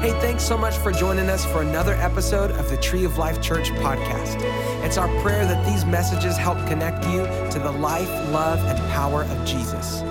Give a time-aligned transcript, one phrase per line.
[0.00, 3.42] Hey, thanks so much for joining us for another episode of the Tree of Life
[3.42, 4.36] Church podcast.
[4.84, 9.24] It's our prayer that these messages help connect you to the life, love, and power
[9.24, 10.02] of Jesus.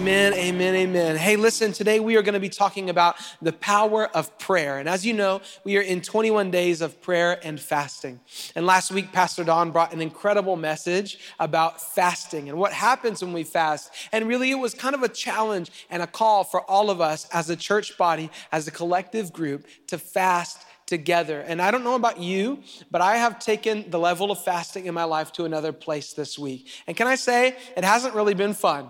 [0.00, 1.16] Amen, amen, amen.
[1.16, 4.78] Hey, listen, today we are going to be talking about the power of prayer.
[4.78, 8.18] And as you know, we are in 21 days of prayer and fasting.
[8.54, 13.34] And last week, Pastor Don brought an incredible message about fasting and what happens when
[13.34, 13.92] we fast.
[14.10, 17.28] And really, it was kind of a challenge and a call for all of us
[17.30, 21.42] as a church body, as a collective group, to fast together.
[21.42, 24.94] And I don't know about you, but I have taken the level of fasting in
[24.94, 26.70] my life to another place this week.
[26.86, 28.88] And can I say, it hasn't really been fun.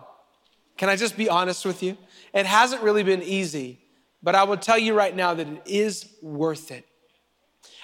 [0.80, 1.98] Can I just be honest with you?
[2.32, 3.80] It hasn't really been easy,
[4.22, 6.86] but I will tell you right now that it is worth it.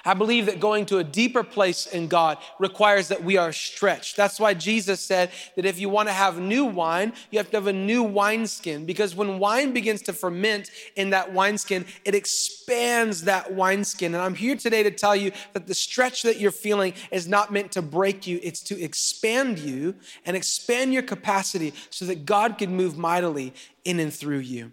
[0.06, 4.16] I believe that going to a deeper place in God requires that we are stretched.
[4.16, 7.56] That's why Jesus said that if you want to have new wine, you have to
[7.56, 13.22] have a new wineskin because when wine begins to ferment in that wineskin, it expands
[13.22, 14.14] that wineskin.
[14.14, 17.52] And I'm here today to tell you that the stretch that you're feeling is not
[17.52, 22.58] meant to break you, it's to expand you and expand your capacity so that God
[22.58, 23.52] can move mightily
[23.84, 24.70] in and through you.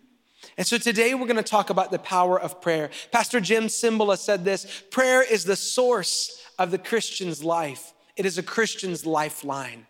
[0.58, 2.89] And so today we're going to talk about the power of prayer.
[3.11, 8.38] Pastor Jim Cymbala said this prayer is the source of the Christian's life, it is
[8.38, 9.88] a Christian's lifeline.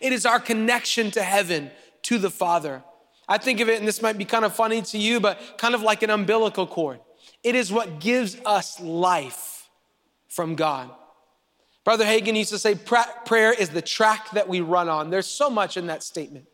[0.00, 1.70] It is our connection to heaven,
[2.02, 2.82] to the Father.
[3.26, 5.74] I think of it, and this might be kind of funny to you, but kind
[5.74, 7.00] of like an umbilical cord.
[7.42, 9.68] It is what gives us life
[10.28, 10.90] from God.
[11.84, 15.10] Brother Hagin used to say, prayer is the track that we run on.
[15.10, 16.46] There's so much in that statement.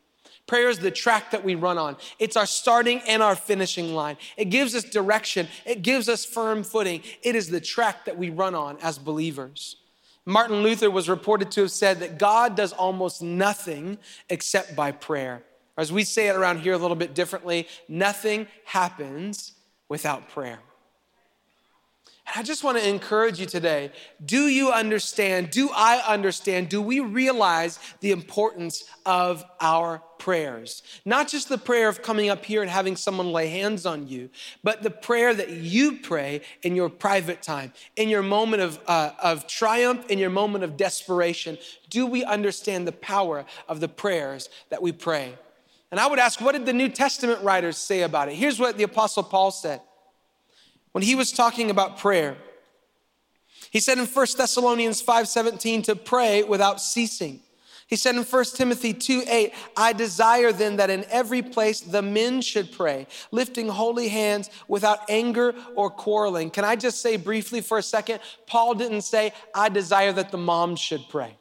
[0.46, 1.96] Prayer is the track that we run on.
[2.18, 4.16] It's our starting and our finishing line.
[4.36, 5.48] It gives us direction.
[5.64, 7.02] It gives us firm footing.
[7.22, 9.76] It is the track that we run on as believers.
[10.24, 15.42] Martin Luther was reported to have said that God does almost nothing except by prayer.
[15.76, 19.52] Or as we say it around here a little bit differently, nothing happens
[19.88, 20.58] without prayer.
[22.36, 23.90] I just want to encourage you today.
[24.22, 25.48] Do you understand?
[25.50, 26.68] Do I understand?
[26.68, 30.82] Do we realize the importance of our prayers?
[31.06, 34.28] Not just the prayer of coming up here and having someone lay hands on you,
[34.62, 39.12] but the prayer that you pray in your private time, in your moment of, uh,
[39.22, 41.56] of triumph, in your moment of desperation.
[41.88, 45.32] Do we understand the power of the prayers that we pray?
[45.90, 48.34] And I would ask, what did the New Testament writers say about it?
[48.34, 49.80] Here's what the Apostle Paul said
[50.96, 52.38] when he was talking about prayer.
[53.68, 57.42] He said in 1 Thessalonians 5:17 to pray without ceasing.
[57.86, 62.00] He said in 1 Timothy 2 8, I desire then that in every place the
[62.00, 66.48] men should pray, lifting holy hands without anger or quarreling.
[66.48, 68.20] Can I just say briefly for a second?
[68.46, 71.36] Paul didn't say, I desire that the moms should pray.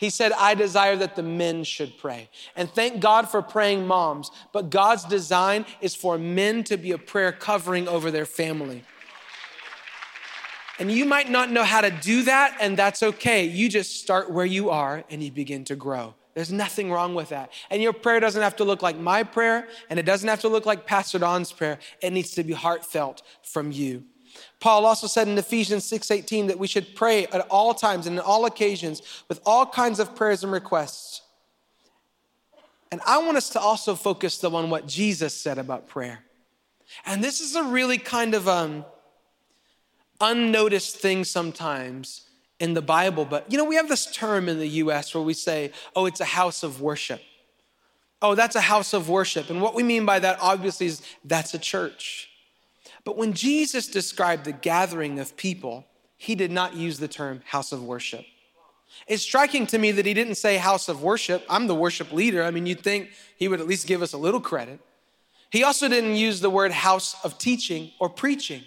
[0.00, 2.30] He said, I desire that the men should pray.
[2.56, 6.98] And thank God for praying moms, but God's design is for men to be a
[6.98, 8.82] prayer covering over their family.
[10.78, 13.44] And you might not know how to do that, and that's okay.
[13.44, 16.14] You just start where you are and you begin to grow.
[16.32, 17.52] There's nothing wrong with that.
[17.68, 20.48] And your prayer doesn't have to look like my prayer, and it doesn't have to
[20.48, 21.78] look like Pastor Don's prayer.
[22.00, 24.04] It needs to be heartfelt from you.
[24.60, 28.24] Paul also said in Ephesians 6:18 that we should pray at all times and in
[28.24, 31.22] all occasions with all kinds of prayers and requests.
[32.92, 36.24] And I want us to also focus though on what Jesus said about prayer.
[37.06, 38.84] And this is a really kind of um,
[40.20, 44.68] unnoticed thing sometimes in the Bible, but you know, we have this term in the
[44.68, 47.22] US where we say, oh, it's a house of worship.
[48.22, 49.48] Oh, that's a house of worship.
[49.48, 52.29] And what we mean by that, obviously, is that's a church.
[53.04, 57.72] But when Jesus described the gathering of people, he did not use the term house
[57.72, 58.24] of worship.
[59.06, 61.44] It's striking to me that he didn't say house of worship.
[61.48, 62.42] I'm the worship leader.
[62.42, 64.80] I mean, you'd think he would at least give us a little credit.
[65.50, 68.62] He also didn't use the word house of teaching or preaching.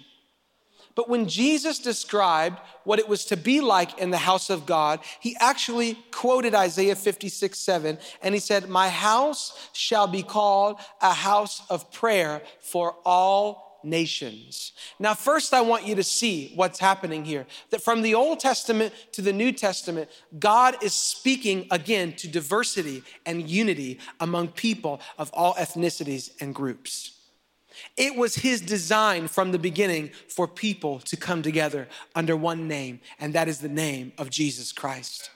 [0.94, 5.00] But when Jesus described what it was to be like in the house of God,
[5.18, 11.12] he actually quoted Isaiah 56, 7, and he said, My house shall be called a
[11.12, 14.72] house of prayer for all nations.
[14.98, 17.46] Now, first, I want you to see what's happening here.
[17.70, 23.02] That from the Old Testament to the New Testament, God is speaking again to diversity
[23.26, 27.12] and unity among people of all ethnicities and groups.
[27.96, 33.00] It was his design from the beginning for people to come together under one name,
[33.18, 35.30] and that is the name of Jesus Christ.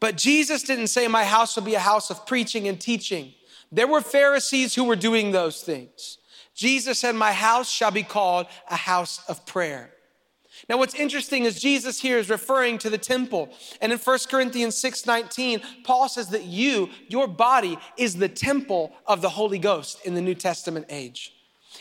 [0.00, 3.34] But Jesus didn't say, My house will be a house of preaching and teaching.
[3.70, 6.18] There were Pharisees who were doing those things.
[6.58, 9.90] Jesus said, My house shall be called a house of prayer.
[10.68, 13.50] Now, what's interesting is Jesus here is referring to the temple.
[13.80, 18.92] And in 1 Corinthians 6 19, Paul says that you, your body, is the temple
[19.06, 21.32] of the Holy Ghost in the New Testament age.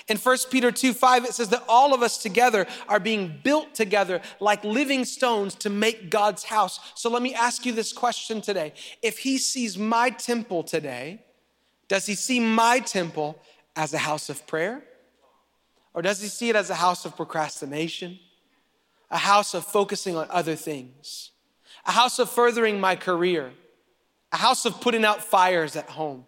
[0.08, 3.74] In 1 Peter 2 5, it says that all of us together are being built
[3.74, 6.80] together like living stones to make God's house.
[6.94, 8.74] So let me ask you this question today.
[9.02, 11.24] If he sees my temple today,
[11.88, 13.42] does he see my temple
[13.78, 14.84] as a house of prayer?
[15.94, 18.20] Or does he see it as a house of procrastination?
[19.10, 21.32] A house of focusing on other things?
[21.86, 23.52] A house of furthering my career?
[24.34, 26.26] A house of putting out fires at home?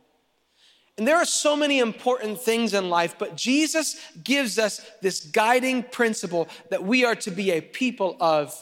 [0.97, 5.83] And there are so many important things in life, but Jesus gives us this guiding
[5.83, 8.53] principle that we are to be a people of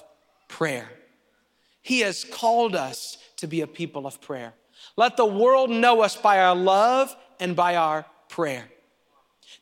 [0.48, 0.90] prayer.
[1.82, 4.54] He has called us to be a people of prayer.
[4.96, 8.70] Let the world know us by our love and by our prayer.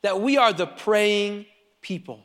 [0.01, 1.45] That we are the praying
[1.81, 2.23] people.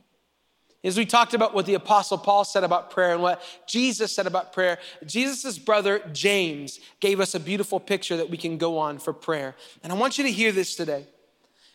[0.83, 4.27] As we talked about what the Apostle Paul said about prayer and what Jesus said
[4.27, 8.99] about prayer, Jesus' brother James gave us a beautiful picture that we can go on
[8.99, 9.55] for prayer.
[9.83, 11.07] And I want you to hear this today.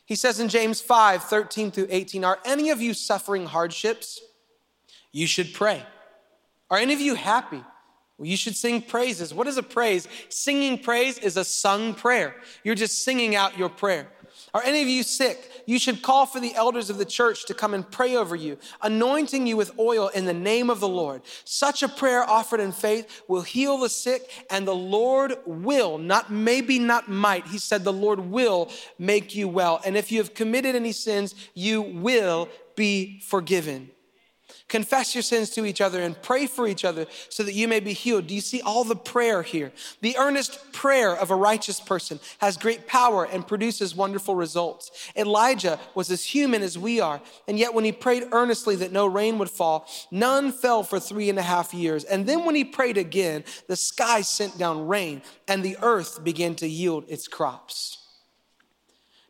[0.05, 4.19] He says in James 5 13 through 18, Are any of you suffering hardships?
[5.11, 5.83] You should pray.
[6.71, 7.63] Are any of you happy?
[8.17, 9.33] Well, you should sing praises.
[9.33, 10.07] What is a praise?
[10.29, 12.35] Singing praise is a sung prayer.
[12.63, 14.07] You're just singing out your prayer.
[14.55, 15.51] Are any of you sick?
[15.65, 18.57] You should call for the elders of the church to come and pray over you,
[18.81, 21.23] anointing you with oil in the name of the Lord.
[21.43, 26.31] Such a prayer offered in faith will heal the sick, and the Lord will, not
[26.31, 27.45] maybe, not might.
[27.47, 29.81] He said, The Lord will make you well.
[29.83, 32.47] And if you have committed any sins, you will
[32.77, 33.89] be forgiven.
[34.67, 37.79] Confess your sins to each other and pray for each other so that you may
[37.79, 38.25] be healed.
[38.25, 39.71] Do you see all the prayer here?
[40.01, 44.89] The earnest prayer of a righteous person has great power and produces wonderful results.
[45.15, 49.05] Elijah was as human as we are, and yet when he prayed earnestly that no
[49.05, 52.03] rain would fall, none fell for three and a half years.
[52.03, 56.55] And then when he prayed again, the sky sent down rain and the earth began
[56.55, 57.99] to yield its crops.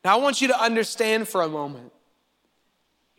[0.05, 1.91] Now, I want you to understand for a moment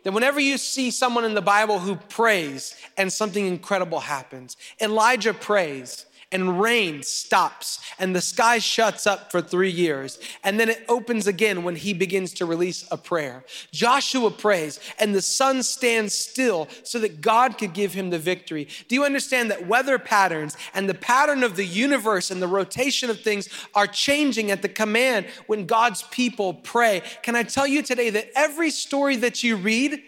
[0.06, 5.34] that whenever you see someone in the Bible who prays and something incredible happens, Elijah
[5.34, 10.84] prays and rain stops and the sky shuts up for three years and then it
[10.88, 13.44] opens again when he begins to release a prayer.
[13.72, 18.66] Joshua prays and the sun stands still so that God could give him the victory.
[18.88, 23.08] Do you understand that weather patterns and the pattern of the universe and the rotation
[23.08, 27.02] of things are changing at the command when God's people pray?
[27.22, 30.02] Can I tell you today that every story that you read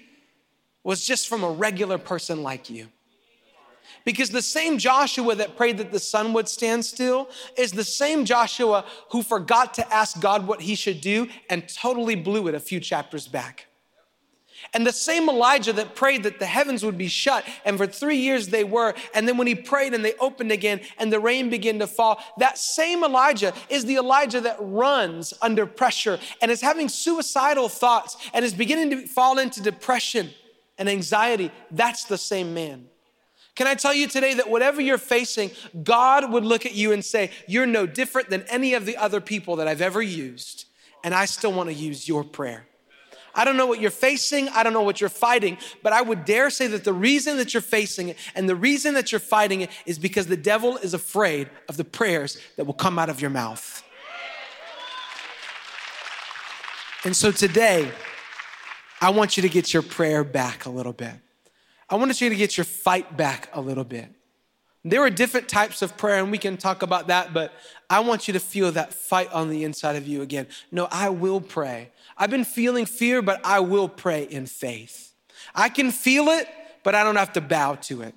[0.82, 2.88] was just from a regular person like you?
[4.04, 8.24] Because the same Joshua that prayed that the sun would stand still is the same
[8.24, 12.60] Joshua who forgot to ask God what he should do and totally blew it a
[12.60, 13.68] few chapters back.
[14.74, 18.16] And the same Elijah that prayed that the heavens would be shut, and for three
[18.16, 21.48] years they were, and then when he prayed and they opened again and the rain
[21.48, 26.60] began to fall, that same Elijah is the Elijah that runs under pressure and is
[26.60, 30.30] having suicidal thoughts and is beginning to fall into depression
[30.76, 31.50] and anxiety.
[31.70, 32.86] That's the same man.
[33.58, 35.50] Can I tell you today that whatever you're facing,
[35.82, 39.20] God would look at you and say, You're no different than any of the other
[39.20, 40.66] people that I've ever used,
[41.02, 42.66] and I still want to use your prayer.
[43.34, 44.48] I don't know what you're facing.
[44.50, 47.52] I don't know what you're fighting, but I would dare say that the reason that
[47.52, 50.94] you're facing it and the reason that you're fighting it is because the devil is
[50.94, 53.82] afraid of the prayers that will come out of your mouth.
[57.04, 57.90] And so today,
[59.00, 61.14] I want you to get your prayer back a little bit.
[61.90, 64.10] I want you to get your fight back a little bit.
[64.84, 67.52] There are different types of prayer, and we can talk about that, but
[67.90, 70.46] I want you to feel that fight on the inside of you again.
[70.70, 71.90] No, I will pray.
[72.16, 75.12] I've been feeling fear, but I will pray in faith.
[75.54, 76.48] I can feel it,
[76.84, 78.14] but I don't have to bow to it.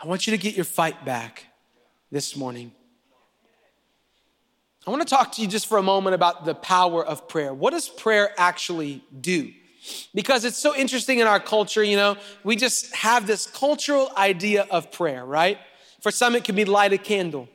[0.00, 1.46] I want you to get your fight back
[2.10, 2.72] this morning.
[4.86, 7.54] I want to talk to you just for a moment about the power of prayer.
[7.54, 9.50] What does prayer actually do?
[10.14, 14.66] Because it's so interesting in our culture, you know, we just have this cultural idea
[14.70, 15.58] of prayer, right?
[16.00, 17.48] For some, it could be light a candle.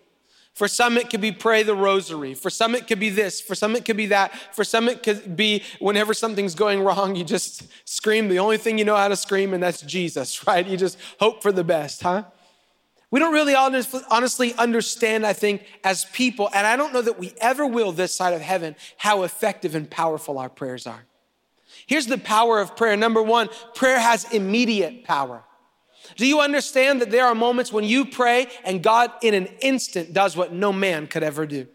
[0.54, 2.34] For some, it could be pray the rosary.
[2.34, 3.40] For some, it could be this.
[3.40, 4.34] For some, it could be that.
[4.54, 8.78] For some, it could be whenever something's going wrong, you just scream the only thing
[8.78, 10.68] you know how to scream, and that's Jesus, right?
[10.68, 12.24] You just hope for the best, huh?
[13.12, 17.34] We don't really honestly understand, I think, as people, and I don't know that we
[17.42, 21.06] ever will this side of heaven, how effective and powerful our prayers are.
[21.90, 22.96] Here's the power of prayer.
[22.96, 25.44] Number one, prayer has immediate power.
[26.18, 30.14] Do you understand that there are moments when you pray and God in an instant
[30.14, 31.66] does what no man could ever do?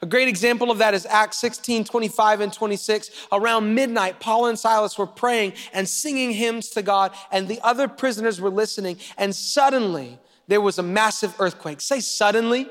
[0.00, 3.26] A great example of that is Acts 16, 25 and 26.
[3.32, 7.88] Around midnight, Paul and Silas were praying and singing hymns to God, and the other
[7.88, 8.98] prisoners were listening.
[9.18, 11.80] And suddenly, there was a massive earthquake.
[11.80, 12.68] Say, suddenly.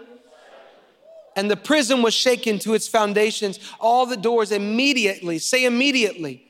[1.35, 3.59] And the prison was shaken to its foundations.
[3.81, 6.49] All the doors immediately, say immediately,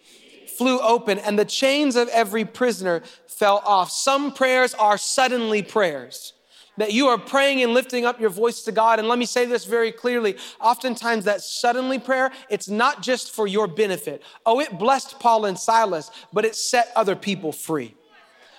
[0.58, 3.92] flew open, and the chains of every prisoner fell off.
[3.92, 6.34] Some prayers are suddenly prayers
[6.78, 9.00] that you are praying and lifting up your voice to God.
[9.00, 10.38] And let me say this very clearly.
[10.60, 14.24] Oftentimes, that suddenly prayer, it's not just for your benefit.
[14.46, 17.96] Oh, it blessed Paul and Silas, but it set other people free.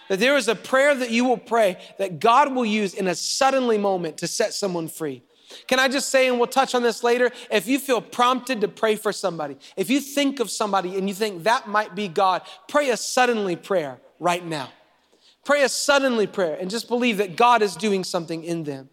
[0.09, 3.15] That there is a prayer that you will pray that God will use in a
[3.15, 5.23] suddenly moment to set someone free.
[5.67, 8.69] Can I just say, and we'll touch on this later, if you feel prompted to
[8.69, 12.43] pray for somebody, if you think of somebody and you think that might be God,
[12.69, 14.71] pray a suddenly prayer right now.
[15.45, 18.89] Pray a suddenly prayer and just believe that God is doing something in them.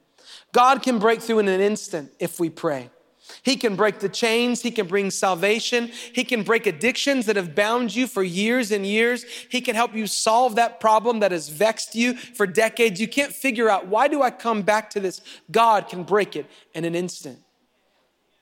[0.51, 2.89] God can break through in an instant if we pray.
[3.43, 4.61] He can break the chains.
[4.61, 5.87] He can bring salvation.
[6.13, 9.25] He can break addictions that have bound you for years and years.
[9.49, 12.99] He can help you solve that problem that has vexed you for decades.
[12.99, 15.21] You can't figure out why do I come back to this?
[15.51, 17.39] God can break it in an instant.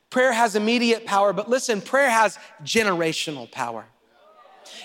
[0.10, 3.86] Prayer has immediate power, but listen, prayer has generational power.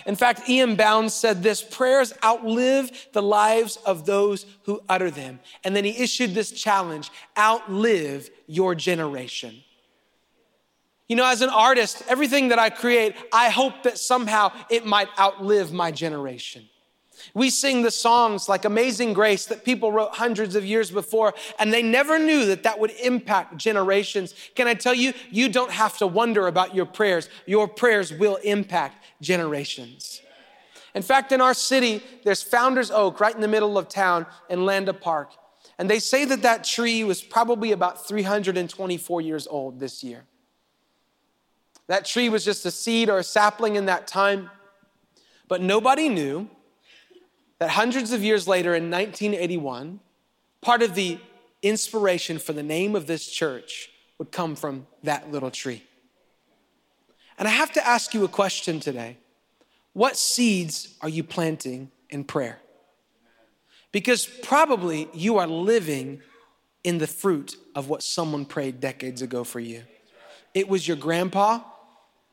[0.07, 0.77] In fact, E.M.
[0.77, 5.41] Bounds said this prayers outlive the lives of those who utter them.
[5.63, 9.63] And then he issued this challenge outlive your generation.
[11.09, 15.09] You know, as an artist, everything that I create, I hope that somehow it might
[15.19, 16.67] outlive my generation.
[17.35, 21.73] We sing the songs like Amazing Grace that people wrote hundreds of years before, and
[21.73, 24.35] they never knew that that would impact generations.
[24.55, 27.29] Can I tell you, you don't have to wonder about your prayers.
[27.47, 30.21] Your prayers will impact generations.
[30.95, 34.65] In fact, in our city, there's Founders Oak right in the middle of town in
[34.65, 35.33] Landa Park.
[35.79, 40.25] And they say that that tree was probably about 324 years old this year.
[41.87, 44.51] That tree was just a seed or a sapling in that time.
[45.49, 46.49] But nobody knew
[47.59, 50.01] that hundreds of years later in 1981,
[50.61, 51.19] part of the
[51.63, 55.83] inspiration for the name of this church would come from that little tree.
[57.39, 59.19] And I have to ask you a question today.
[59.93, 62.59] What seeds are you planting in prayer?
[63.93, 66.21] Because probably you are living
[66.83, 69.83] in the fruit of what someone prayed decades ago for you.
[70.53, 71.61] It was your grandpa,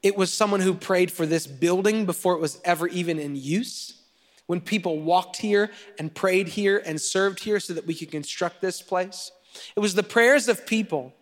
[0.03, 4.01] it was someone who prayed for this building before it was ever even in use.
[4.47, 8.59] When people walked here and prayed here and served here so that we could construct
[8.61, 9.31] this place.
[9.75, 11.13] It was the prayers of people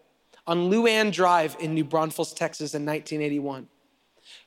[0.48, 3.68] on Luann Drive in New Braunfels, Texas in 1981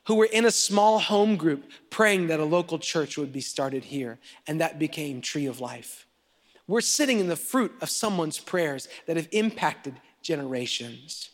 [0.07, 3.85] who were in a small home group praying that a local church would be started
[3.85, 6.07] here, and that became Tree of Life.
[6.67, 11.31] We're sitting in the fruit of someone's prayers that have impacted generations.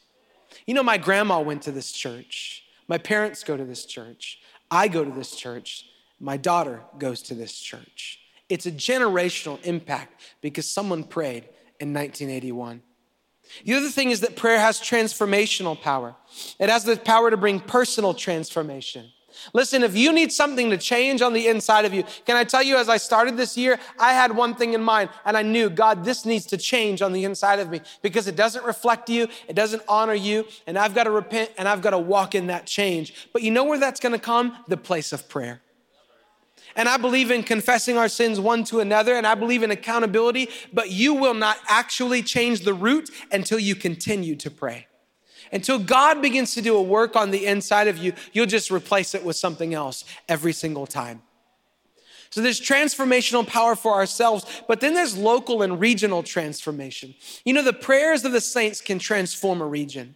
[0.66, 2.64] You know, my grandma went to this church.
[2.88, 4.40] My parents go to this church.
[4.70, 5.84] I go to this church.
[6.18, 8.18] My daughter goes to this church.
[8.48, 11.44] It's a generational impact because someone prayed
[11.78, 12.82] in 1981.
[13.64, 16.16] The other thing is that prayer has transformational power.
[16.58, 19.10] It has the power to bring personal transformation.
[19.52, 22.62] Listen, if you need something to change on the inside of you, can I tell
[22.62, 25.70] you, as I started this year, I had one thing in mind, and I knew,
[25.70, 29.28] God, this needs to change on the inside of me because it doesn't reflect you,
[29.46, 32.48] it doesn't honor you, and I've got to repent and I've got to walk in
[32.48, 33.28] that change.
[33.32, 34.56] But you know where that's going to come?
[34.66, 35.60] The place of prayer.
[36.76, 40.48] And I believe in confessing our sins one to another, and I believe in accountability,
[40.72, 44.87] but you will not actually change the root until you continue to pray.
[45.52, 49.14] Until God begins to do a work on the inside of you, you'll just replace
[49.14, 51.22] it with something else every single time.
[52.30, 57.14] So there's transformational power for ourselves, but then there's local and regional transformation.
[57.44, 60.14] You know, the prayers of the saints can transform a region.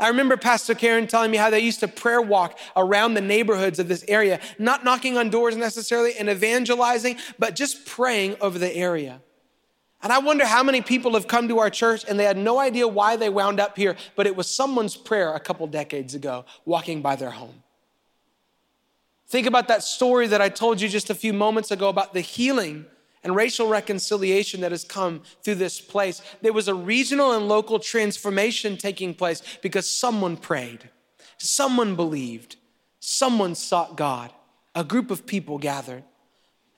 [0.00, 3.78] I remember Pastor Karen telling me how they used to prayer walk around the neighborhoods
[3.78, 8.74] of this area, not knocking on doors necessarily and evangelizing, but just praying over the
[8.74, 9.20] area.
[10.02, 12.58] And I wonder how many people have come to our church and they had no
[12.58, 16.44] idea why they wound up here, but it was someone's prayer a couple decades ago
[16.64, 17.62] walking by their home.
[19.28, 22.20] Think about that story that I told you just a few moments ago about the
[22.20, 22.84] healing
[23.24, 26.20] and racial reconciliation that has come through this place.
[26.42, 30.90] There was a regional and local transformation taking place because someone prayed,
[31.38, 32.56] someone believed,
[32.98, 34.32] someone sought God,
[34.74, 36.02] a group of people gathered.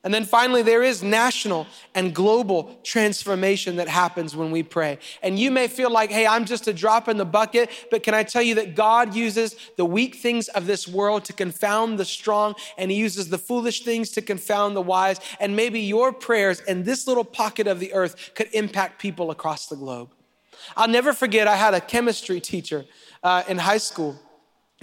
[0.05, 4.99] And then finally, there is national and global transformation that happens when we pray.
[5.23, 8.13] And you may feel like, hey, I'm just a drop in the bucket, but can
[8.13, 12.05] I tell you that God uses the weak things of this world to confound the
[12.05, 15.19] strong, and He uses the foolish things to confound the wise.
[15.41, 19.69] And maybe your prayers in this little pocket of the earth could impact people across
[19.69, 20.11] the globe.
[20.77, 22.85] I'll never forget, I had a chemistry teacher
[23.23, 24.21] uh, in high school.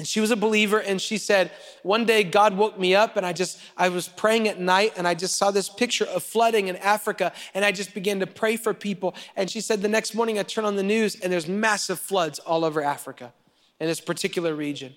[0.02, 1.52] And she was a believer, and she said,
[1.84, 5.08] One day God woke me up, and I just, I was praying at night, and
[5.08, 8.58] I just saw this picture of flooding in Africa, and I just began to pray
[8.58, 9.14] for people.
[9.36, 12.40] And she said, The next morning I turn on the news, and there's massive floods
[12.40, 13.32] all over Africa
[13.80, 14.96] in this particular region.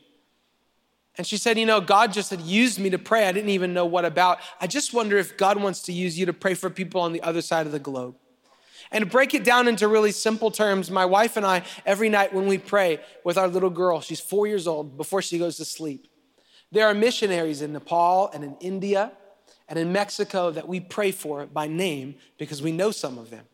[1.19, 3.27] And she said, You know, God just had used me to pray.
[3.27, 4.39] I didn't even know what about.
[4.59, 7.21] I just wonder if God wants to use you to pray for people on the
[7.21, 8.17] other side of the globe.
[8.95, 12.33] And to break it down into really simple terms, my wife and I, every night
[12.33, 15.65] when we pray with our little girl, she's four years old, before she goes to
[15.65, 16.07] sleep,
[16.71, 19.11] there are missionaries in Nepal and in India
[19.69, 23.45] and in Mexico that we pray for by name because we know some of them.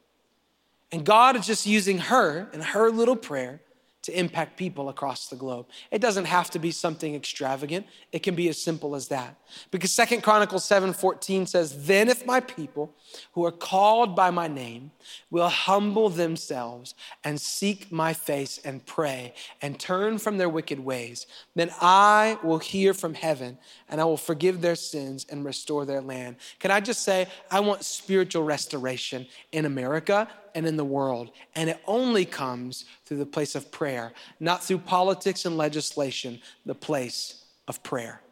[0.92, 3.62] And God is just using her and her little prayer
[4.02, 5.66] to impact people across the globe.
[5.90, 7.87] It doesn't have to be something extravagant.
[8.12, 9.37] It can be as simple as that.
[9.71, 12.95] Because Second Chronicles 7:14 says, "Then if my people
[13.33, 14.92] who are called by my name
[15.30, 21.26] will humble themselves and seek my face and pray and turn from their wicked ways,
[21.54, 23.59] then I will hear from heaven
[23.90, 27.61] and I will forgive their sins and restore their land." Can I just say I
[27.61, 31.30] want spiritual restoration in America and in the world.
[31.54, 36.75] And it only comes through the place of prayer, not through politics and legislation, the
[36.75, 38.23] place of prayer.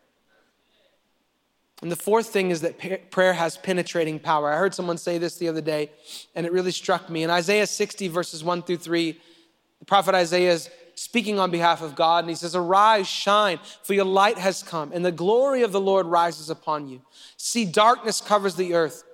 [1.80, 4.52] And the fourth thing is that prayer has penetrating power.
[4.52, 5.92] I heard someone say this the other day,
[6.34, 7.22] and it really struck me.
[7.22, 9.20] In Isaiah 60, verses 1 through 3,
[9.78, 13.94] the prophet Isaiah is speaking on behalf of God, and he says, Arise, shine, for
[13.94, 17.00] your light has come, and the glory of the Lord rises upon you.
[17.36, 19.04] See, darkness covers the earth,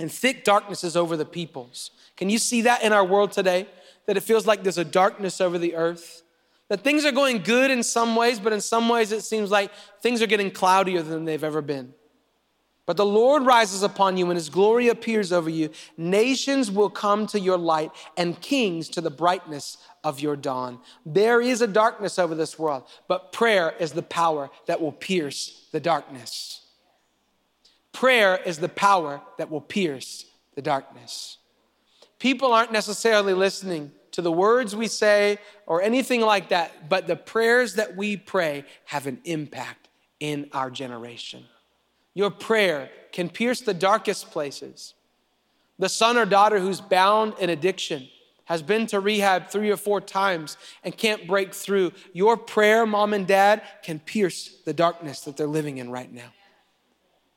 [0.00, 1.92] and thick darkness is over the peoples.
[2.16, 3.68] Can you see that in our world today?
[4.06, 6.22] That it feels like there's a darkness over the earth?
[6.68, 9.70] That things are going good in some ways, but in some ways it seems like
[10.02, 11.94] things are getting cloudier than they've ever been.
[12.88, 15.70] But the Lord rises upon you and his glory appears over you.
[15.96, 20.80] Nations will come to your light and kings to the brightness of your dawn.
[21.06, 25.68] There is a darkness over this world, but prayer is the power that will pierce
[25.70, 26.66] the darkness.
[27.92, 30.24] Prayer is the power that will pierce
[30.56, 31.38] the darkness
[32.18, 37.16] people aren't necessarily listening to the words we say or anything like that, but the
[37.16, 39.88] prayers that we pray have an impact
[40.20, 41.44] in our generation.
[42.18, 44.94] Your prayer can pierce the darkest places.
[45.78, 48.08] The son or daughter who's bound in addiction
[48.46, 51.92] has been to rehab three or four times and can't break through.
[52.12, 56.32] Your prayer, mom and dad, can pierce the darkness that they're living in right now.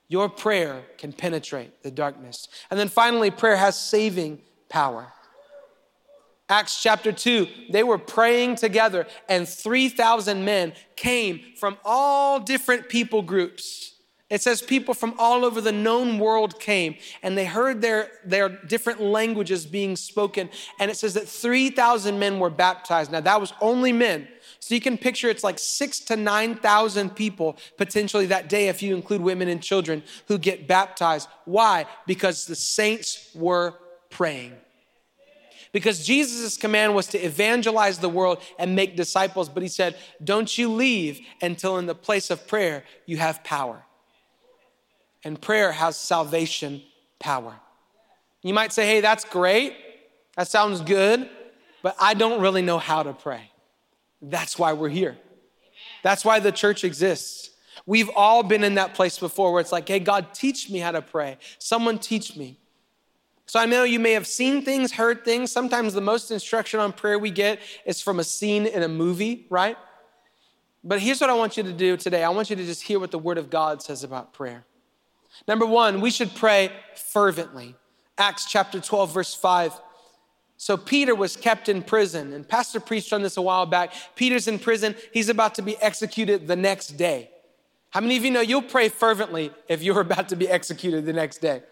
[0.08, 2.48] Your prayer can penetrate the darkness.
[2.72, 5.13] And then finally, prayer has saving power.
[6.50, 13.22] Acts chapter 2, they were praying together, and 3,000 men came from all different people
[13.22, 13.91] groups.
[14.32, 18.48] It says people from all over the known world came, and they heard their, their
[18.48, 20.50] different languages being spoken.
[20.80, 23.12] And it says that 3,000 men were baptized.
[23.12, 24.30] Now, that was only men.
[24.62, 28.96] So you can picture it's like six to 9,000 people potentially that day, if you
[28.96, 31.28] include women and children, who get baptized.
[31.44, 31.86] Why?
[32.08, 33.74] Because the saints were
[34.10, 34.54] praying.
[35.74, 40.58] Because Jesus' command was to evangelize the world and make disciples, but he said, Don't
[40.58, 43.84] you leave until in the place of prayer you have power.
[45.23, 46.81] And prayer has salvation
[47.19, 47.55] power.
[48.41, 49.75] You might say, Hey, that's great.
[50.36, 51.29] That sounds good,
[51.84, 53.51] but I don't really know how to pray.
[54.21, 55.17] That's why we're here.
[56.03, 57.49] That's why the church exists.
[57.86, 60.91] We've all been in that place before where it's like, hey, God, teach me how
[60.91, 61.38] to pray.
[61.57, 62.57] Someone teach me.
[63.45, 65.51] So I know you may have seen things, heard things.
[65.51, 69.45] Sometimes the most instruction on prayer we get is from a scene in a movie,
[69.49, 69.77] right?
[70.84, 72.99] But here's what I want you to do today I want you to just hear
[72.99, 74.63] what the Word of God says about prayer.
[75.48, 77.76] Number one, we should pray fervently.
[78.17, 79.74] Acts chapter 12, verse 5.
[80.58, 83.94] So Peter was kept in prison, and Pastor preached on this a while back.
[84.15, 87.32] Peter's in prison, he's about to be executed the next day.
[87.89, 91.13] How many of you know you'll pray fervently if you're about to be executed the
[91.13, 91.63] next day?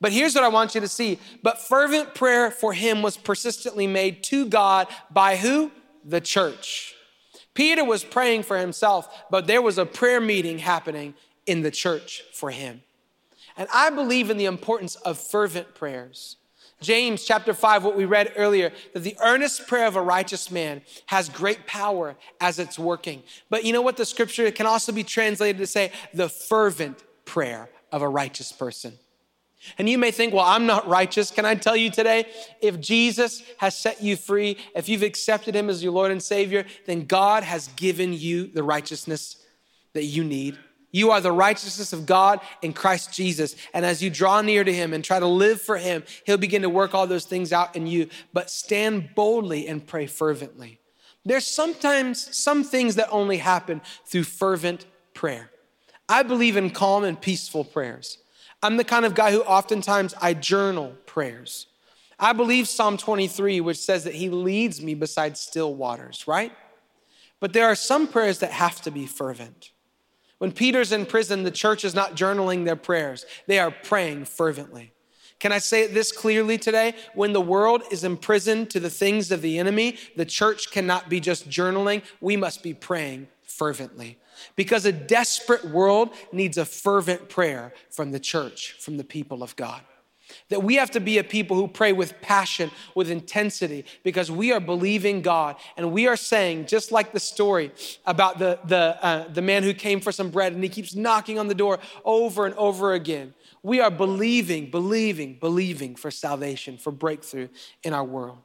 [0.00, 1.18] But here's what I want you to see.
[1.42, 5.70] But fervent prayer for him was persistently made to God by who?
[6.04, 6.94] The church.
[7.54, 11.14] Peter was praying for himself, but there was a prayer meeting happening
[11.46, 12.82] in the church for him.
[13.56, 16.36] And I believe in the importance of fervent prayers.
[16.82, 20.82] James chapter 5, what we read earlier, that the earnest prayer of a righteous man
[21.06, 23.22] has great power as it's working.
[23.48, 23.96] But you know what?
[23.96, 28.92] The scripture can also be translated to say the fervent prayer of a righteous person.
[29.78, 31.30] And you may think, well, I'm not righteous.
[31.30, 32.26] Can I tell you today?
[32.60, 36.66] If Jesus has set you free, if you've accepted him as your Lord and Savior,
[36.84, 39.42] then God has given you the righteousness
[39.94, 40.58] that you need.
[40.96, 43.54] You are the righteousness of God in Christ Jesus.
[43.74, 46.62] And as you draw near to him and try to live for him, he'll begin
[46.62, 48.08] to work all those things out in you.
[48.32, 50.80] But stand boldly and pray fervently.
[51.22, 55.50] There's sometimes some things that only happen through fervent prayer.
[56.08, 58.16] I believe in calm and peaceful prayers.
[58.62, 61.66] I'm the kind of guy who oftentimes I journal prayers.
[62.18, 66.52] I believe Psalm 23, which says that he leads me beside still waters, right?
[67.38, 69.72] But there are some prayers that have to be fervent.
[70.38, 74.92] When Peter's in prison, the church is not journaling their prayers, they are praying fervently.
[75.38, 76.94] Can I say this clearly today?
[77.14, 81.20] When the world is imprisoned to the things of the enemy, the church cannot be
[81.20, 82.02] just journaling.
[82.20, 84.18] We must be praying fervently.
[84.54, 89.56] Because a desperate world needs a fervent prayer from the church, from the people of
[89.56, 89.82] God.
[90.48, 94.52] That we have to be a people who pray with passion, with intensity, because we
[94.52, 95.56] are believing God.
[95.76, 97.72] And we are saying, just like the story
[98.06, 101.38] about the, the, uh, the man who came for some bread and he keeps knocking
[101.38, 103.34] on the door over and over again.
[103.62, 107.48] We are believing, believing, believing for salvation, for breakthrough
[107.82, 108.38] in our world.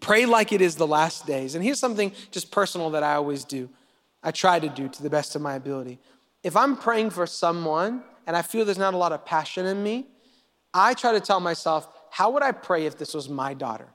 [0.00, 1.54] Pray like it is the last days.
[1.54, 3.68] And here's something just personal that I always do.
[4.22, 5.98] I try to do to the best of my ability.
[6.42, 9.82] If I'm praying for someone and I feel there's not a lot of passion in
[9.82, 10.06] me,
[10.74, 13.88] I try to tell myself, how would I pray if this was my daughter?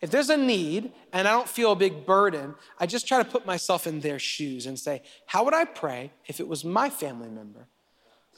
[0.00, 3.28] If there's a need and I don't feel a big burden, I just try to
[3.28, 6.88] put myself in their shoes and say, how would I pray if it was my
[6.88, 7.66] family member?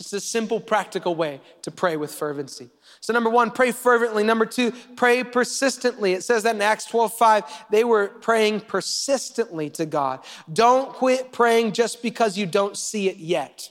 [0.01, 2.71] It's a simple, practical way to pray with fervency.
[3.01, 4.25] So, number one, pray fervently.
[4.25, 6.15] Number two, pray persistently.
[6.15, 10.21] It says that in Acts 12 5, they were praying persistently to God.
[10.51, 13.71] Don't quit praying just because you don't see it yet.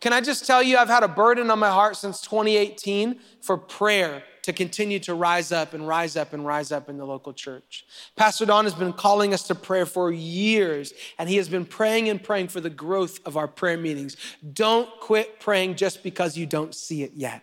[0.00, 3.56] Can I just tell you, I've had a burden on my heart since 2018 for
[3.56, 7.32] prayer to continue to rise up and rise up and rise up in the local
[7.34, 7.84] church.
[8.16, 12.08] Pastor Don has been calling us to prayer for years, and he has been praying
[12.08, 14.16] and praying for the growth of our prayer meetings.
[14.52, 17.42] Don't quit praying just because you don't see it yet.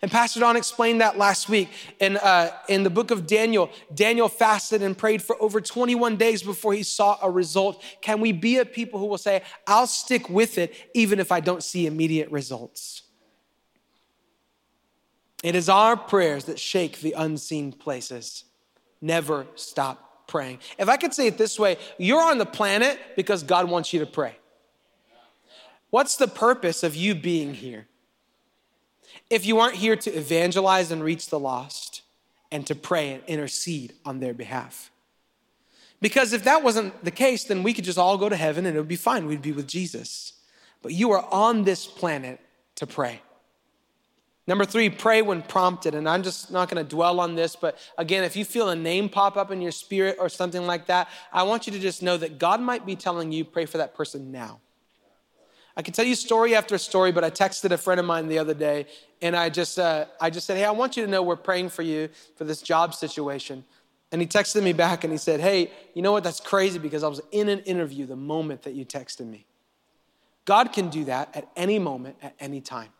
[0.00, 1.68] And Pastor Don explained that last week
[2.00, 3.70] in, uh, in the book of Daniel.
[3.94, 7.82] Daniel fasted and prayed for over 21 days before he saw a result.
[8.00, 11.40] Can we be a people who will say, I'll stick with it even if I
[11.40, 13.02] don't see immediate results?
[15.42, 18.44] It is our prayers that shake the unseen places.
[19.00, 20.60] Never stop praying.
[20.78, 24.00] If I could say it this way, you're on the planet because God wants you
[24.00, 24.36] to pray.
[25.90, 27.86] What's the purpose of you being here?
[29.32, 32.02] If you aren't here to evangelize and reach the lost
[32.50, 34.90] and to pray and intercede on their behalf.
[36.02, 38.76] Because if that wasn't the case, then we could just all go to heaven and
[38.76, 39.24] it would be fine.
[39.24, 40.34] We'd be with Jesus.
[40.82, 42.40] But you are on this planet
[42.74, 43.22] to pray.
[44.46, 45.94] Number three, pray when prompted.
[45.94, 48.76] And I'm just not going to dwell on this, but again, if you feel a
[48.76, 52.02] name pop up in your spirit or something like that, I want you to just
[52.02, 54.60] know that God might be telling you, pray for that person now.
[55.76, 58.38] I can tell you story after story, but I texted a friend of mine the
[58.38, 58.86] other day,
[59.22, 61.70] and I just, uh, I just said, "Hey, I want you to know we're praying
[61.70, 63.64] for you for this job situation."
[64.10, 66.24] And he texted me back, and he said, "Hey, you know what?
[66.24, 69.46] That's crazy because I was in an interview the moment that you texted me.
[70.44, 72.90] God can do that at any moment, at any time.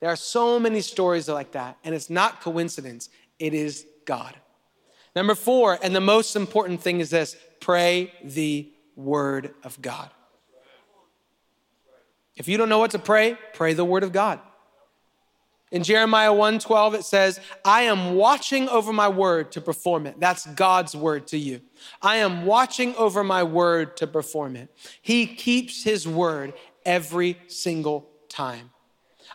[0.00, 3.10] There are so many stories like that, and it's not coincidence.
[3.38, 4.34] It is God."
[5.14, 10.10] Number four, and the most important thing is this: pray the word of God.
[12.36, 14.40] If you don't know what to pray, pray the word of God.
[15.70, 20.46] In Jeremiah 1:12 it says, "I am watching over my word to perform it." That's
[20.46, 21.62] God's word to you.
[22.00, 24.68] I am watching over my word to perform it.
[25.02, 28.70] He keeps his word every single time.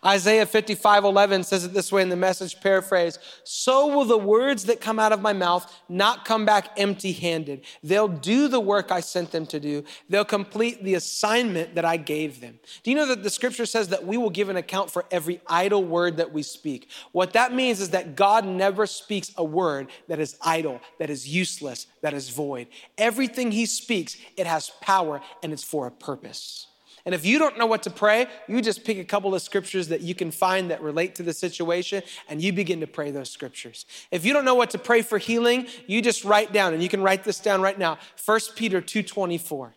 [0.06, 4.66] Isaiah 55 11 says it this way in the message paraphrase So will the words
[4.66, 7.66] that come out of my mouth not come back empty handed.
[7.84, 11.98] They'll do the work I sent them to do, they'll complete the assignment that I
[11.98, 12.60] gave them.
[12.84, 15.42] Do you know that the scripture says that we will give an account for every
[15.48, 16.90] idle word that we speak?
[17.12, 21.28] What that means is that God never speaks a word that is idle, that is
[21.28, 22.68] useless, that is void.
[22.98, 26.69] Everything he speaks, it has power and it's for a purpose.
[27.10, 29.88] And if you don't know what to pray, you just pick a couple of scriptures
[29.88, 33.32] that you can find that relate to the situation and you begin to pray those
[33.32, 33.88] scriptures.
[34.12, 36.88] If you don't know what to pray for healing, you just write down and you
[36.88, 37.98] can write this down right now.
[38.24, 39.74] 1 Peter 2:24.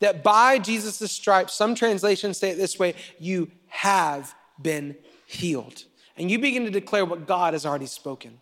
[0.00, 5.84] That by Jesus' stripes, some translations say it this way, you have been healed.
[6.16, 8.40] And you begin to declare what God has already spoken.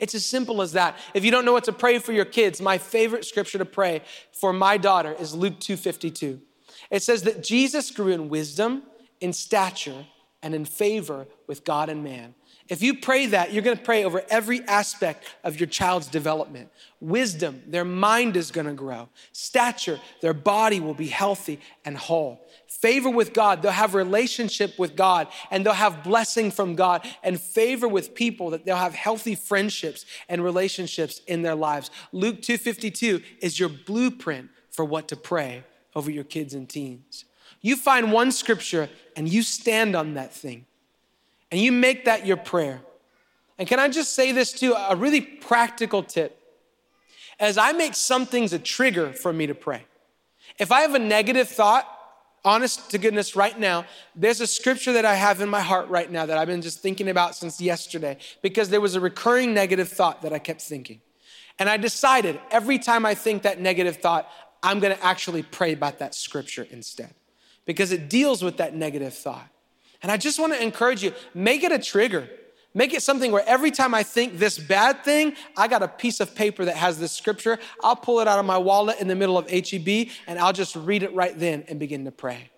[0.00, 0.98] It's as simple as that.
[1.14, 4.02] If you don't know what to pray for your kids, my favorite scripture to pray
[4.32, 6.40] for my daughter is Luke 2:52.
[6.90, 8.82] It says that Jesus grew in wisdom,
[9.20, 10.06] in stature,
[10.42, 12.34] and in favor with God and man.
[12.68, 16.68] If you pray that, you're gonna pray over every aspect of your child's development.
[17.00, 19.08] Wisdom, their mind is gonna grow.
[19.32, 22.40] Stature, their body will be healthy and whole.
[22.66, 27.40] Favor with God, they'll have relationship with God and they'll have blessing from God and
[27.40, 31.90] favor with people that they'll have healthy friendships and relationships in their lives.
[32.12, 35.64] Luke 2:52 is your blueprint for what to pray
[35.96, 37.24] over your kids and teens.
[37.62, 40.66] You find one scripture and you stand on that thing
[41.50, 42.82] and you make that your prayer.
[43.58, 44.74] And can I just say this too?
[44.74, 46.38] A really practical tip.
[47.40, 49.84] As I make some things a trigger for me to pray.
[50.58, 51.86] If I have a negative thought,
[52.44, 56.10] honest to goodness, right now, there's a scripture that I have in my heart right
[56.10, 59.88] now that I've been just thinking about since yesterday because there was a recurring negative
[59.88, 61.00] thought that I kept thinking.
[61.58, 64.28] And I decided every time I think that negative thought,
[64.66, 67.14] I'm gonna actually pray about that scripture instead
[67.66, 69.48] because it deals with that negative thought.
[70.02, 72.28] And I just want to encourage you make it a trigger.
[72.74, 76.18] Make it something where every time I think this bad thing, I got a piece
[76.18, 77.58] of paper that has this scripture.
[77.82, 80.74] I'll pull it out of my wallet in the middle of HEB and I'll just
[80.74, 82.50] read it right then and begin to pray.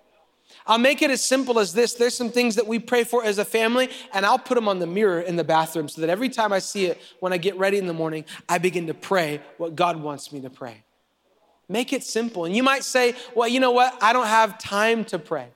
[0.67, 1.93] I'll make it as simple as this.
[1.93, 4.79] There's some things that we pray for as a family, and I'll put them on
[4.79, 7.57] the mirror in the bathroom so that every time I see it when I get
[7.57, 10.85] ready in the morning, I begin to pray what God wants me to pray.
[11.69, 12.45] Make it simple.
[12.45, 13.97] And you might say, well, you know what?
[14.03, 15.49] I don't have time to pray.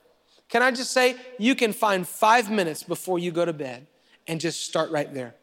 [0.48, 3.86] Can I just say, you can find five minutes before you go to bed
[4.26, 5.34] and just start right there.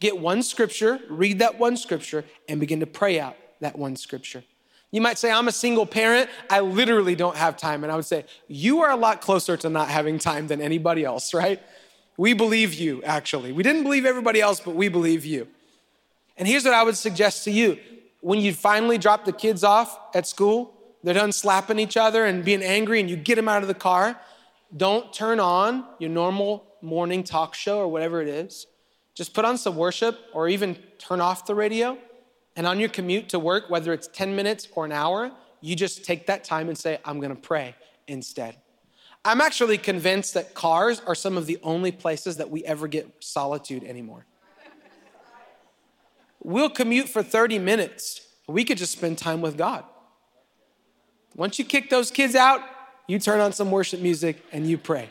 [0.00, 4.44] Get one scripture, read that one scripture, and begin to pray out that one scripture.
[4.90, 6.30] You might say, I'm a single parent.
[6.48, 7.84] I literally don't have time.
[7.84, 11.04] And I would say, You are a lot closer to not having time than anybody
[11.04, 11.60] else, right?
[12.16, 13.52] We believe you, actually.
[13.52, 15.46] We didn't believe everybody else, but we believe you.
[16.36, 17.78] And here's what I would suggest to you
[18.28, 22.44] when you finally drop the kids off at school, they're done slapping each other and
[22.44, 24.20] being angry, and you get them out of the car.
[24.76, 28.66] Don't turn on your normal morning talk show or whatever it is.
[29.14, 31.96] Just put on some worship or even turn off the radio.
[32.54, 36.04] And on your commute to work, whether it's 10 minutes or an hour, you just
[36.04, 37.76] take that time and say, I'm gonna pray
[38.08, 38.58] instead.
[39.24, 43.24] I'm actually convinced that cars are some of the only places that we ever get
[43.24, 44.26] solitude anymore.
[46.48, 48.22] We'll commute for 30 minutes.
[48.46, 49.84] We could just spend time with God.
[51.36, 52.62] Once you kick those kids out,
[53.06, 55.10] you turn on some worship music and you pray.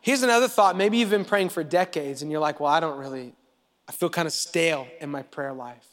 [0.00, 0.74] Here's another thought.
[0.74, 3.34] Maybe you've been praying for decades and you're like, well, I don't really,
[3.86, 5.86] I feel kind of stale in my prayer life.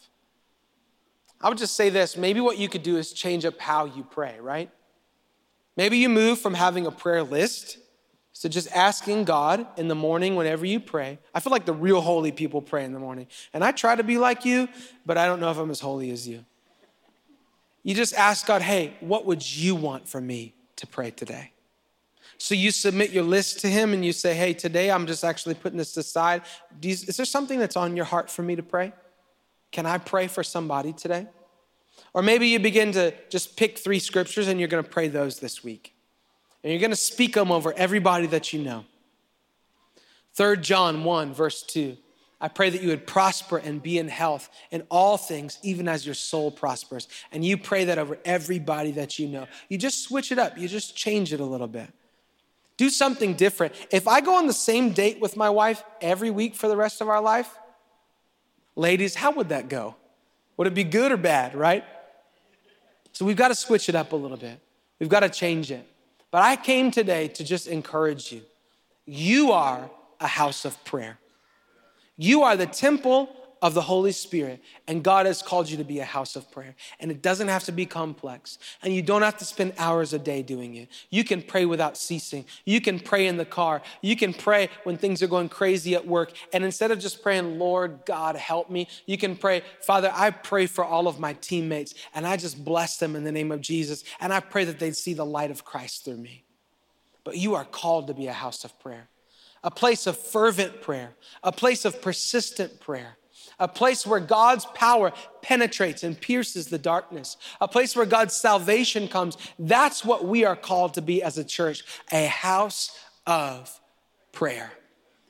[1.42, 4.06] I would just say this maybe what you could do is change up how you
[4.10, 4.70] pray, right?
[5.76, 7.78] Maybe you move from having a prayer list
[8.40, 11.20] to just asking God in the morning whenever you pray.
[11.34, 13.28] I feel like the real holy people pray in the morning.
[13.54, 14.70] And I try to be like you,
[15.06, 16.46] but I don't know if I'm as holy as you.
[17.84, 21.52] You just ask God, hey, what would you want from me to pray today?
[22.38, 25.56] So you submit your list to Him and you say, hey, today I'm just actually
[25.56, 26.44] putting this aside.
[26.82, 28.94] is there something that's on your heart for me to pray?
[29.72, 31.28] Can I pray for somebody today?
[32.14, 35.40] Or maybe you begin to just pick three scriptures and you're going to pray those
[35.40, 35.94] this week.
[36.64, 38.86] And you're going to speak them over everybody that you know.
[40.34, 41.98] 3 John 1, verse 2.
[42.42, 46.06] I pray that you would prosper and be in health in all things, even as
[46.06, 47.08] your soul prospers.
[47.32, 49.48] And you pray that over everybody that you know.
[49.68, 51.90] You just switch it up, you just change it a little bit.
[52.78, 53.74] Do something different.
[53.92, 57.02] If I go on the same date with my wife every week for the rest
[57.02, 57.54] of our life,
[58.78, 59.96] ladies, how would that go?
[60.56, 61.84] Would it be good or bad, right?
[63.12, 64.62] So we've got to switch it up a little bit.
[64.98, 65.86] We've got to change it.
[66.32, 68.42] But I came today to just encourage you.
[69.06, 69.90] You are
[70.20, 71.18] a house of prayer.
[72.18, 73.30] You are the temple
[73.62, 76.76] of the Holy Spirit, and God has called you to be a house of prayer.
[77.00, 80.20] And it doesn't have to be complex, and you don't have to spend hours a
[80.20, 80.90] day doing it.
[81.10, 82.46] You can pray without ceasing.
[82.66, 83.82] You can pray in the car.
[84.02, 86.32] You can pray when things are going crazy at work.
[86.54, 90.66] And instead of just praying, Lord God, help me, you can pray, Father, I pray
[90.66, 94.04] for all of my teammates, and I just bless them in the name of Jesus.
[94.20, 96.44] And I pray that they'd see the light of Christ through me.
[97.24, 99.10] But you are called to be a house of prayer
[99.64, 103.18] a place of fervent prayer, a place of persistent prayer,
[103.60, 109.08] a place where God's power penetrates and pierces the darkness, a place where God's salvation
[109.08, 109.38] comes.
[109.58, 113.80] That's what we are called to be as a church a house of
[114.32, 114.72] prayer.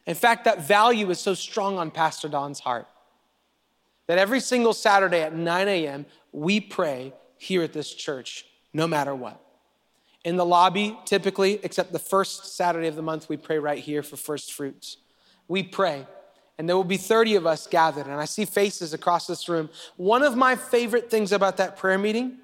[0.06, 2.88] In fact, that value is so strong on Pastor Don's heart
[4.08, 9.14] that every single Saturday at 9 a.m., we pray here at this church, no matter
[9.14, 9.42] what
[10.24, 14.04] in the lobby, typically, except the first Saturday of the month, we pray right here
[14.04, 14.98] for first fruits.
[15.48, 16.06] We pray,
[16.60, 19.70] and there will be 30 of us gathered, and I see faces across this room.
[19.96, 22.38] One of my favorite things about that prayer meeting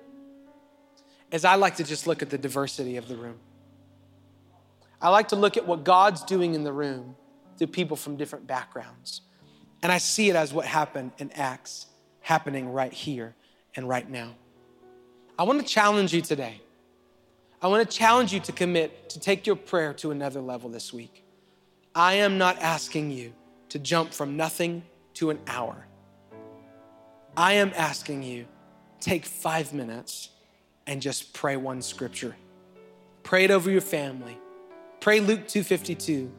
[1.33, 3.35] is I like to just look at the diversity of the room.
[5.01, 7.17] I like to look at what God's doing in the room
[7.57, 9.19] through people from different backgrounds.
[9.83, 11.87] And I see it as what happened in Acts
[12.21, 13.35] happening right here
[13.75, 14.33] and right now.
[15.37, 16.61] I want to challenge you today.
[17.61, 20.93] I want to challenge you to commit to take your prayer to another level this
[20.93, 21.25] week.
[21.93, 23.33] I am not asking you
[23.69, 24.83] to jump from nothing
[25.15, 25.87] to an hour.
[27.37, 28.45] I am asking you
[28.99, 30.29] take 5 minutes
[30.87, 32.35] and just pray one scripture.
[33.23, 34.37] Pray it over your family.
[34.99, 36.31] Pray Luke 252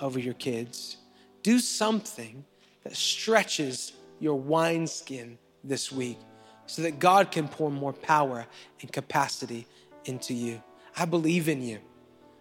[0.00, 0.96] over your kids.
[1.42, 2.44] Do something
[2.84, 6.18] that stretches your wineskin this week
[6.66, 8.46] so that God can pour more power
[8.80, 9.66] and capacity
[10.04, 10.62] into you.
[10.96, 11.78] I believe in you.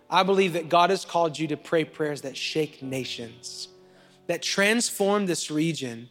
[0.09, 3.67] I believe that God has called you to pray prayers that shake nations,
[4.27, 6.09] that transform this region,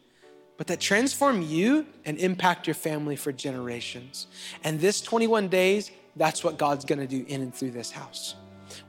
[0.56, 4.26] but that transform you and impact your family for generations.
[4.64, 8.34] And this 21 days, that's what God's gonna do in and through this house.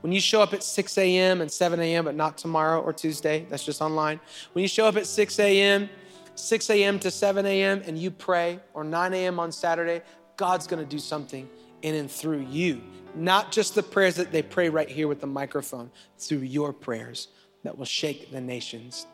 [0.00, 1.40] When you show up at 6 a.m.
[1.40, 4.18] and 7 a.m., but not tomorrow or Tuesday, that's just online.
[4.52, 5.88] When you show up at 6 a.m.,
[6.34, 6.98] 6 a.m.
[7.00, 9.38] to 7 a.m., and you pray, or 9 a.m.
[9.38, 10.02] on Saturday,
[10.36, 11.48] God's gonna do something
[11.82, 12.80] in and through you.
[13.14, 17.28] Not just the prayers that they pray right here with the microphone, through your prayers
[17.64, 19.06] that will shake the nations.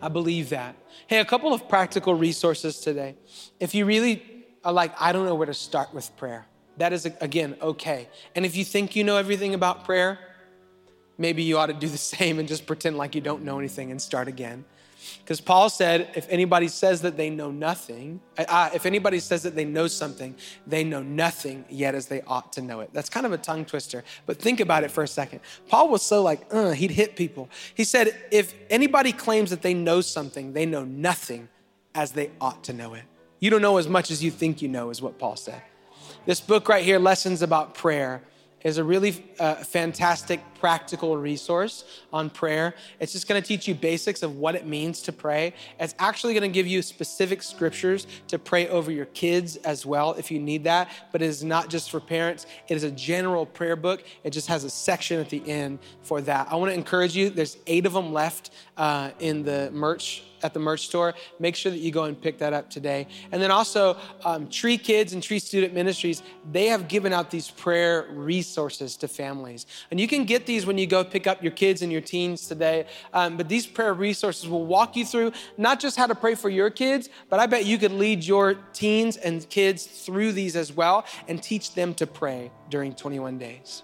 [0.00, 0.76] I believe that.
[1.06, 3.16] Hey, a couple of practical resources today.
[3.60, 4.22] If you really
[4.64, 6.46] are like, I don't know where to start with prayer,
[6.78, 8.08] that is, again, okay.
[8.34, 10.18] And if you think you know everything about prayer,
[11.18, 13.90] maybe you ought to do the same and just pretend like you don't know anything
[13.90, 14.64] and start again.
[15.18, 19.54] Because Paul said, if anybody says that they know nothing, uh, if anybody says that
[19.54, 20.34] they know something,
[20.66, 22.90] they know nothing yet as they ought to know it.
[22.92, 25.40] That's kind of a tongue twister, but think about it for a second.
[25.68, 27.48] Paul was so like, uh, he'd hit people.
[27.74, 31.48] He said, if anybody claims that they know something, they know nothing
[31.94, 33.02] as they ought to know it.
[33.40, 35.60] You don't know as much as you think you know, is what Paul said.
[36.24, 38.22] This book right here, Lessons About Prayer,
[38.66, 42.74] is a really uh, fantastic practical resource on prayer.
[42.98, 45.54] It's just going to teach you basics of what it means to pray.
[45.78, 50.14] It's actually going to give you specific scriptures to pray over your kids as well
[50.14, 50.90] if you need that.
[51.12, 54.02] But it is not just for parents, it is a general prayer book.
[54.24, 56.48] It just has a section at the end for that.
[56.50, 60.54] I want to encourage you, there's eight of them left uh, in the merch at
[60.54, 63.06] the merch store, make sure that you go and pick that up today.
[63.32, 67.50] And then also, um, Tree Kids and Tree Student Ministries, they have given out these
[67.50, 69.66] prayer resources to families.
[69.90, 72.46] And you can get these when you go pick up your kids and your teens
[72.46, 72.86] today.
[73.12, 76.48] Um, but these prayer resources will walk you through not just how to pray for
[76.48, 80.72] your kids, but I bet you could lead your teens and kids through these as
[80.72, 83.82] well and teach them to pray during 21 days.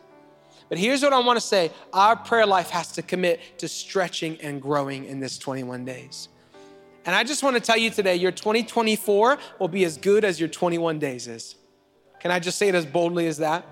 [0.73, 4.41] But here's what I want to say our prayer life has to commit to stretching
[4.41, 6.31] and growing in this 21 days.
[7.05, 10.39] And I just want to tell you today, your 2024 will be as good as
[10.39, 11.57] your 21 days is.
[12.21, 13.67] Can I just say it as boldly as that?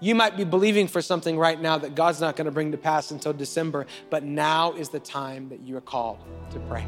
[0.00, 2.78] You might be believing for something right now that God's not going to bring to
[2.78, 6.18] pass until December, but now is the time that you are called
[6.50, 6.84] to pray.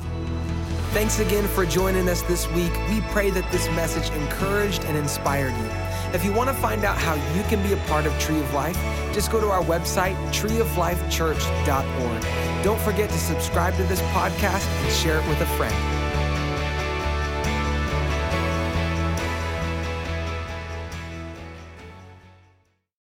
[0.91, 2.73] Thanks again for joining us this week.
[2.89, 5.71] We pray that this message encouraged and inspired you.
[6.13, 8.55] If you want to find out how you can be a part of Tree of
[8.55, 8.77] Life,
[9.13, 12.56] just go to our website, treeoflifechurch.org.
[12.67, 15.96] Don't forget to subscribe to this podcast and share it with a friend.